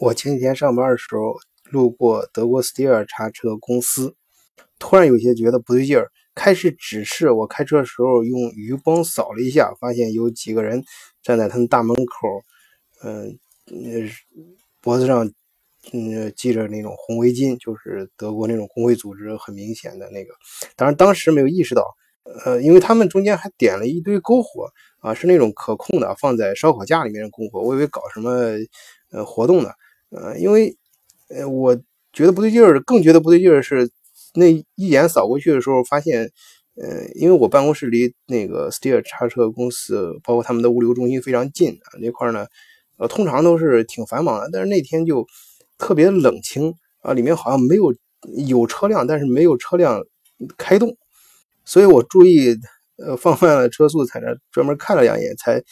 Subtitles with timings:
[0.00, 1.36] 我前几天上班的时候
[1.70, 4.14] 路过德国斯蒂尔叉车公司，
[4.78, 6.08] 突然有些觉得不对劲儿。
[6.36, 10.84] 开始指示我开车的时候用余光扫了一下，发现有几个人
[11.20, 12.28] 站在他们大门口，
[13.02, 13.36] 嗯，
[14.80, 15.28] 脖子上
[15.92, 20.32] 嗯系着那种红围巾，就是德国那种工会组织很明显的那个。
[20.76, 21.84] 当然当时没有意识到，
[22.44, 24.70] 呃，因为他们中间还点了一堆篝火
[25.00, 28.30] 啊，是那种可控的，放在烧烤架里面的篝火，我以为搞什么
[29.10, 29.70] 呃活动呢。
[30.10, 30.74] 呃，因为，
[31.28, 31.76] 呃，我
[32.12, 33.90] 觉得不对劲儿，更觉得不对劲儿是，
[34.34, 36.30] 那一眼扫过去的时候，发现，
[36.76, 42.46] 呃，因为我办公室离那个 Steer 叉车公司，包括他们的物流中心非常近啊，那块呢，
[42.96, 45.26] 呃，通常都是挺繁忙的，但是那天就
[45.76, 47.94] 特别冷清啊，里面好像没有
[48.46, 50.02] 有车辆，但是没有车辆
[50.56, 50.96] 开动，
[51.66, 52.56] 所以我注意，
[52.96, 55.62] 呃，放慢了车速，在那专门看了两眼，才，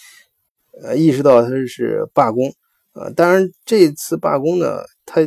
[0.83, 2.53] 呃，意识到他是罢工。
[2.99, 5.21] 呃，当然，这次罢工呢，他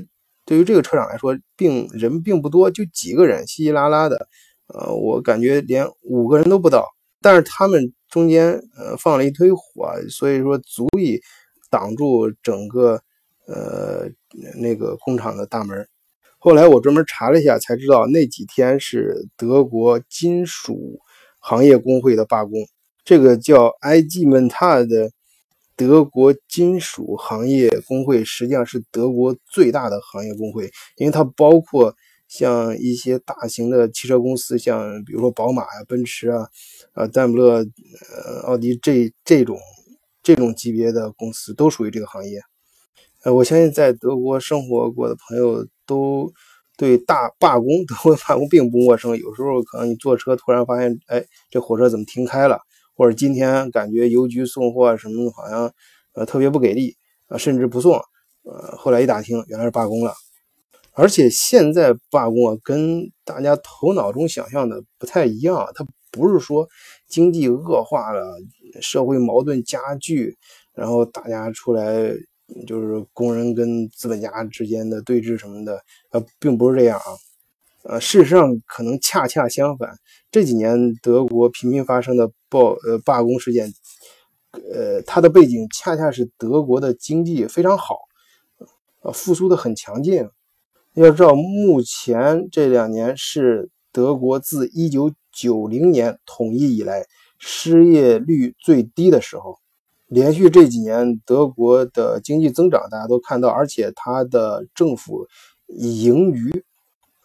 [0.44, 4.28] 对于这个车厂来说，并人并不多，就几个人，稀稀拉拉的。
[4.74, 6.88] 呃，我感觉连五个人都不到。
[7.22, 11.22] 但是他们中间呃放了一堆火，所以说足以
[11.70, 13.00] 挡住整个
[13.46, 14.10] 呃
[14.60, 15.88] 那个工厂的大门。
[16.40, 21.00] 后来我专门查了一下，才知道那几天是德国金属
[21.38, 22.54] 行业工会的罢工，
[23.06, 25.12] 这个叫 IG Metall 的。
[25.80, 31.96] 德国金属行业工会实际上是德国最大的行业工会，因为它包括
[32.28, 36.46] 像一些大型的汽车公司，像比如说宝马呀、奔驰啊、
[36.92, 37.66] 啊戴姆勒、
[38.14, 39.58] 呃奥迪这这种
[40.22, 42.42] 这种级别的公司都属于这个行业。
[43.24, 46.30] 呃，我相信在德国生活过的朋友都
[46.76, 49.18] 对大罢工、德国罢工并不陌生。
[49.18, 52.60] 有时候可能你坐车突然发现，哎，这火车怎么停开了？
[53.00, 55.72] 或者今天感觉邮局送货什么的，好像
[56.12, 56.98] 呃特别不给力
[57.28, 57.94] 啊，甚至不送。
[58.44, 60.14] 呃，后来一打听，原来是罢工了。
[60.92, 65.72] 而且现在罢工啊，跟大家头脑中想象的不太一样。
[65.74, 66.68] 它不是说
[67.08, 68.36] 经济恶化了，
[68.82, 70.38] 社会矛盾加剧，
[70.76, 72.14] 然后大家出来
[72.68, 75.82] 就是工人跟资本家之间的对峙什么的，
[76.12, 77.06] 呃，并不是这样啊。
[77.84, 79.90] 呃，事实上可能恰恰相反。
[80.32, 83.74] 这几年德国频频发生的罢呃罢工事件，
[84.52, 87.96] 呃，它的背景恰恰是德国的经济非常好，
[89.02, 90.30] 呃，复苏的很强劲。
[90.94, 97.08] 要知道，目前这两年是德国自1990年统一以来
[97.40, 99.58] 失业率最低的时候，
[100.06, 105.26] 连续这几年德国的经济增长大家都看到，而且它的政府
[105.68, 106.64] 盈余。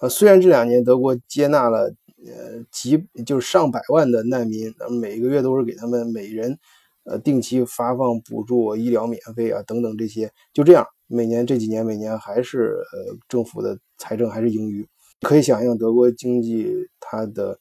[0.01, 1.95] 呃，虽然这两年德国接纳了。
[2.27, 6.59] 呃，几就是上百万的难民，每个月都是给他们每人，
[7.05, 14.87] 呃，定期发放补助、医疗免费啊等等这些，就这样，每年这几年每年还是呃政府的财政还是盈余，
[15.21, 17.59] 可以想象德国经济它的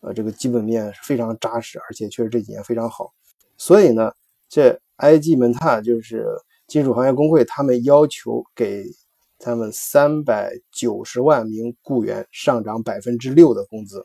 [0.00, 3.12] 呃这个基本面非常扎实，而且确实这几年非常好，
[3.56, 4.12] 所以呢，
[4.48, 6.26] 这 IG 门塔就是
[6.66, 8.86] 金属行业工会，他们要求给。
[9.46, 14.04] 他们三百九十万名雇员上涨百分之六的工资，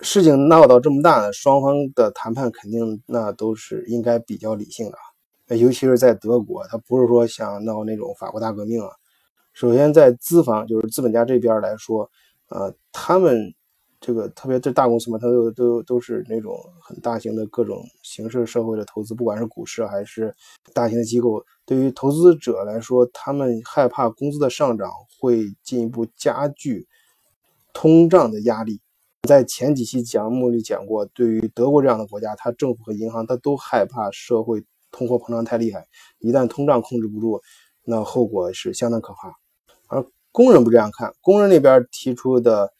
[0.00, 4.98] 事情闹到这么大呢，双方的谈判肯定那都是应该比较理性的
[5.46, 8.90] 啊，尤其是在德国，他不是说想闹那种法国大革命啊。
[9.52, 12.10] 首先在资方，就是资本家这边来说，
[12.48, 13.54] 呃，他们。
[14.06, 20.32] 这个特别这大公司嘛，它都都都是那种很大型的各种形式社会的投资，不管是股市还是
[20.72, 26.86] 大型的机构，对于投资者来说，他们害怕工资的上涨会进一步加剧
[27.72, 28.80] 通胀的压力。
[29.26, 34.62] 在前几期节目里讲过，对于德国这样的国家，它政府和银行它都害怕社会
[34.92, 35.84] 通货膨胀太厉害，
[36.20, 37.40] 一旦通胀控制不住，
[37.82, 39.34] 那后果是相当可怕。
[39.88, 42.72] 而工人不这样看，工人那边提出的。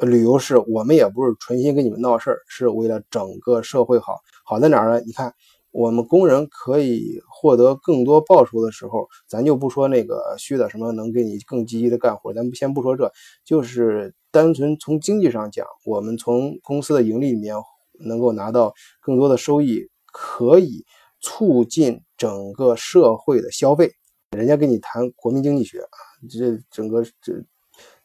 [0.00, 4.18] 旅游是我们也不是存心跟你们闹事儿，是为了整个社会好。
[4.44, 5.00] 好在哪儿呢？
[5.06, 5.34] 你看，
[5.70, 13.12] 我们工人可以获得更多报酬的时候，咱就不说那个虚的什么能给你更积极的干活，咱先不说这，
[13.44, 17.54] 就是单纯从经济上讲，我们从公司的盈利里面
[17.98, 20.84] 能够拿到更多的收益，可以
[21.20, 23.92] 促进整个社会的消费。
[24.36, 25.96] 人家跟你谈国民经济学啊，
[26.30, 27.34] 这整个这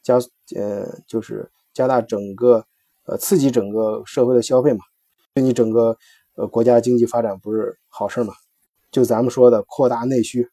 [0.03, 0.19] 加
[0.55, 1.49] 呃就是。
[1.75, 2.65] 加大整个，
[3.05, 4.79] 呃，刺激整个社会的消费嘛，
[5.35, 5.95] 对你整个
[6.35, 8.33] 呃国家经济发展不是好事嘛？
[8.91, 10.49] 就咱们说的扩大内需，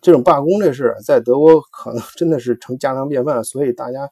[0.00, 4.10] 这种罢工这事在德国可能真的是成家常便饭，所以大家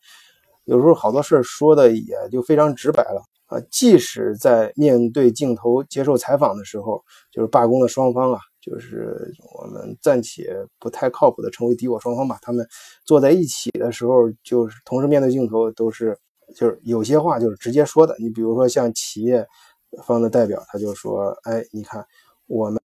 [0.64, 3.60] 有时候好多事说的也就非常直白了啊。
[3.70, 8.38] 即使在面对镜头接受采访的时候，就是罢工的双方啊。
[8.66, 12.36] 就是我们暂且不太靠谱的称为敌我双方吧。
[12.42, 12.66] 他们
[13.04, 16.18] 坐在一起的时候，就是同时面对镜头，都是
[16.56, 18.16] 就是有些话就是直接说的。
[18.18, 19.46] 你比如说像企业
[20.02, 22.04] 方的代表，他就说：“哎，你看
[22.48, 22.80] 我们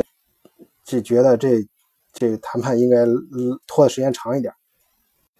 [0.83, 1.65] 只觉得这
[2.11, 3.05] 这谈判应该
[3.65, 4.53] 拖的时间长一点，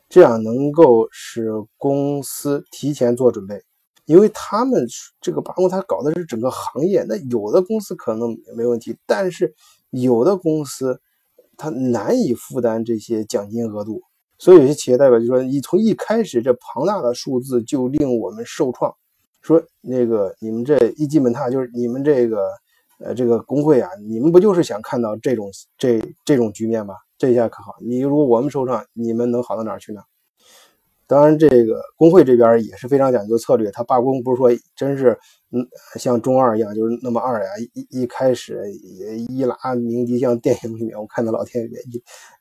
[0.07, 3.61] 这样能够使公司提前做准备。”
[4.05, 4.87] 因为他们
[5.21, 7.05] 这个罢工，他搞的是整个行业。
[7.07, 9.53] 那有的公司可能没问题，但是
[9.89, 11.01] 有的公司
[11.57, 14.01] 他难以负担这些奖金额度。
[14.37, 18.95] 所以有些企业代表就说：“你从一开始这庞大的数字就令我们受创。”
[19.41, 22.39] 说那个你们这一基本踏就是你们这个
[22.99, 26.93] 呃这个工会啊，你们不就是想看到这种这这种局面吗？
[27.17, 30.01] 这下可好，你如果我们受创，你们能好到哪儿去呢？
[31.09, 33.71] 当然，这个工会这边也是非常讲究策略。
[33.71, 35.17] 他罢工不是说真是，
[35.51, 37.49] 嗯，像中二一样，就是那么二呀。
[37.73, 38.61] 一一开始
[39.27, 41.69] 一拉鸣笛，像电影里面我看到老天爷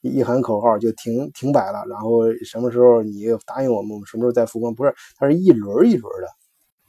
[0.02, 1.82] 一一喊口号就停停摆了。
[1.88, 4.74] 然后什么时候你答应我们，我们什么时候再复工？
[4.74, 6.28] 不是，它是一轮一轮的。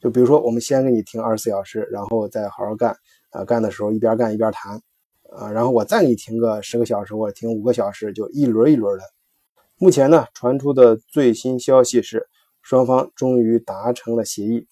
[0.02, 2.94] 就比如说，我们先给你停二十四小时，然后再好好干
[3.30, 3.46] 啊。
[3.46, 4.74] 干的时候一边干一边谈
[5.32, 5.50] 啊。
[5.50, 9.04] 然后我再给你停个十个小时或者停五个小时，就一轮一轮的。
[9.82, 12.28] 目前呢，传出的最新消息是，
[12.62, 14.68] 双方终于达成了协议，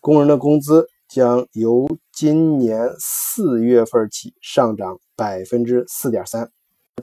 [0.00, 6.52] 工人的工资将由今年四月份起上涨百分之四点三，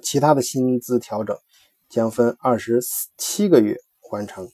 [0.04, 1.36] 其他的薪资调整
[1.90, 2.80] 将分二十
[3.18, 3.76] 七个月
[4.12, 4.48] 完成。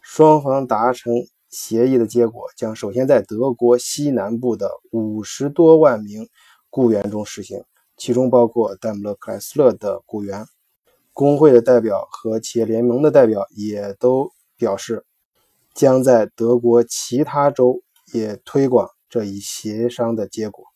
[0.00, 1.12] 双方达成
[1.50, 6.28] 协议的结果将首先在德国西南部的五十多万名
[6.70, 7.64] 雇员中实行，
[7.96, 10.46] 其中包括戴姆勒克莱斯勒的雇员。
[11.16, 15.06] 工会的代表和企业联盟的代表也都表示，
[15.74, 17.80] 将在德国其他州
[18.12, 20.66] 也推广这一协商的结果。